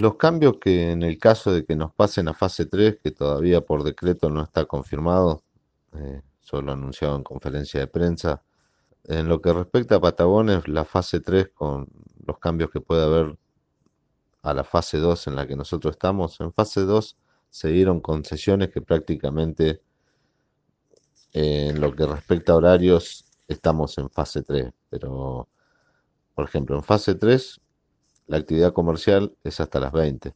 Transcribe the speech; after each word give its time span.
Los 0.00 0.14
cambios 0.14 0.58
que 0.60 0.92
en 0.92 1.02
el 1.02 1.18
caso 1.18 1.52
de 1.52 1.64
que 1.64 1.74
nos 1.74 1.92
pasen 1.92 2.28
a 2.28 2.34
fase 2.34 2.66
3, 2.66 2.98
que 3.02 3.10
todavía 3.10 3.62
por 3.62 3.82
decreto 3.82 4.30
no 4.30 4.44
está 4.44 4.64
confirmado, 4.64 5.42
eh, 5.96 6.22
solo 6.40 6.70
anunciado 6.70 7.16
en 7.16 7.24
conferencia 7.24 7.80
de 7.80 7.88
prensa, 7.88 8.44
en 9.04 9.28
lo 9.28 9.42
que 9.42 9.52
respecta 9.52 9.96
a 9.96 10.00
Patagones, 10.00 10.68
la 10.68 10.84
fase 10.84 11.18
3 11.18 11.48
con 11.52 11.88
los 12.24 12.38
cambios 12.38 12.70
que 12.70 12.80
puede 12.80 13.02
haber 13.02 13.36
a 14.42 14.54
la 14.54 14.62
fase 14.62 14.98
2 14.98 15.26
en 15.26 15.34
la 15.34 15.48
que 15.48 15.56
nosotros 15.56 15.92
estamos, 15.96 16.40
en 16.40 16.52
fase 16.52 16.82
2 16.82 17.16
se 17.50 17.68
dieron 17.68 18.00
concesiones 18.00 18.70
que 18.70 18.80
prácticamente 18.80 19.82
en 21.32 21.80
lo 21.80 21.92
que 21.96 22.06
respecta 22.06 22.52
a 22.52 22.56
horarios 22.56 23.24
estamos 23.48 23.98
en 23.98 24.08
fase 24.10 24.42
3, 24.42 24.72
pero 24.90 25.48
por 26.36 26.44
ejemplo 26.44 26.76
en 26.76 26.84
fase 26.84 27.16
3 27.16 27.60
la 28.28 28.36
actividad 28.36 28.72
comercial 28.72 29.34
es 29.42 29.58
hasta 29.58 29.80
las 29.80 29.90
20, 29.90 30.34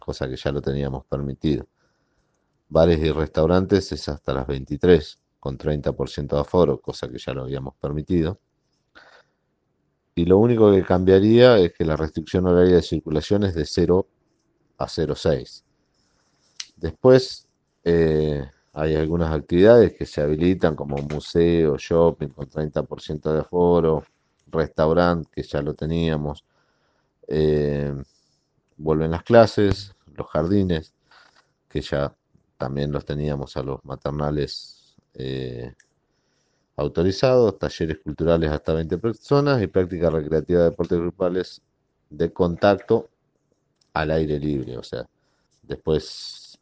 cosa 0.00 0.28
que 0.28 0.36
ya 0.36 0.52
lo 0.52 0.60
teníamos 0.60 1.06
permitido. 1.06 1.66
Bares 2.68 2.98
y 2.98 3.10
restaurantes 3.12 3.92
es 3.92 4.08
hasta 4.08 4.34
las 4.34 4.46
23, 4.46 5.18
con 5.38 5.56
30% 5.56 6.34
de 6.34 6.40
aforo, 6.40 6.80
cosa 6.80 7.08
que 7.08 7.18
ya 7.18 7.32
lo 7.32 7.44
habíamos 7.44 7.76
permitido. 7.76 8.40
Y 10.16 10.24
lo 10.24 10.38
único 10.38 10.72
que 10.72 10.82
cambiaría 10.82 11.56
es 11.58 11.72
que 11.72 11.84
la 11.84 11.96
restricción 11.96 12.46
horaria 12.46 12.76
de 12.76 12.82
circulación 12.82 13.44
es 13.44 13.54
de 13.54 13.64
0 13.64 14.06
a 14.78 14.86
0,6. 14.86 15.62
Después 16.76 17.46
eh, 17.84 18.44
hay 18.72 18.96
algunas 18.96 19.32
actividades 19.32 19.92
que 19.94 20.06
se 20.06 20.20
habilitan 20.20 20.74
como 20.74 20.96
museo, 20.96 21.76
shopping 21.78 22.28
con 22.28 22.48
30% 22.48 23.32
de 23.32 23.40
aforo, 23.40 24.02
restaurante 24.48 25.28
que 25.32 25.42
ya 25.42 25.62
lo 25.62 25.74
teníamos, 25.74 26.44
eh, 27.28 27.94
vuelven 28.76 29.10
las 29.10 29.22
clases, 29.22 29.94
los 30.16 30.28
jardines, 30.28 30.94
que 31.68 31.80
ya 31.80 32.14
también 32.58 32.92
los 32.92 33.04
teníamos 33.04 33.56
a 33.56 33.62
los 33.62 33.84
maternales 33.84 34.94
eh, 35.14 35.74
autorizados, 36.76 37.58
talleres 37.58 37.98
culturales 38.02 38.50
hasta 38.50 38.74
20 38.74 38.98
personas 38.98 39.62
y 39.62 39.66
práctica 39.66 40.10
recreativa 40.10 40.60
de 40.60 40.70
deportes 40.70 40.98
grupales 40.98 41.62
de 42.10 42.32
contacto 42.32 43.08
al 43.92 44.10
aire 44.10 44.38
libre. 44.38 44.76
O 44.78 44.82
sea, 44.82 45.06
después 45.62 46.58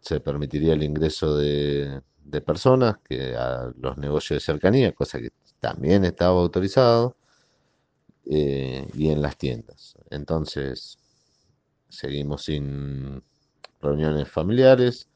se 0.00 0.20
permitiría 0.20 0.72
el 0.74 0.82
ingreso 0.82 1.36
de, 1.36 2.00
de 2.24 2.40
personas 2.40 2.98
que 2.98 3.36
a 3.36 3.72
los 3.78 3.98
negocios 3.98 4.38
de 4.38 4.52
cercanía, 4.52 4.92
cosa 4.92 5.18
que 5.18 5.30
también 5.60 6.04
estaba 6.04 6.40
autorizado. 6.40 7.16
Eh, 8.32 8.86
y 8.94 9.10
en 9.10 9.22
las 9.22 9.36
tiendas. 9.36 9.94
Entonces, 10.08 10.96
seguimos 11.88 12.44
sin 12.44 13.20
reuniones 13.80 14.28
familiares. 14.28 15.08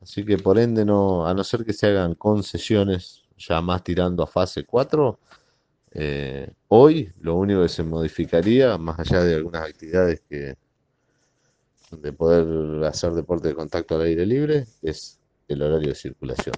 Así 0.00 0.24
que 0.24 0.36
por 0.38 0.58
ende, 0.58 0.84
no, 0.84 1.24
a 1.28 1.32
no 1.32 1.44
ser 1.44 1.64
que 1.64 1.72
se 1.72 1.86
hagan 1.86 2.16
concesiones 2.16 3.22
ya 3.38 3.60
más 3.60 3.84
tirando 3.84 4.24
a 4.24 4.26
fase 4.26 4.64
4, 4.64 5.18
eh, 5.92 6.50
hoy 6.68 7.12
lo 7.20 7.36
único 7.36 7.62
que 7.62 7.68
se 7.68 7.84
modificaría, 7.84 8.76
más 8.78 8.98
allá 8.98 9.22
de 9.22 9.36
algunas 9.36 9.62
actividades 9.68 10.20
que 10.28 10.56
de 11.92 12.12
poder 12.12 12.84
hacer 12.84 13.12
deporte 13.12 13.48
de 13.48 13.54
contacto 13.54 13.94
al 13.94 14.02
aire 14.02 14.26
libre, 14.26 14.66
es 14.82 15.20
el 15.46 15.62
horario 15.62 15.90
de 15.90 15.94
circulación. 15.94 16.54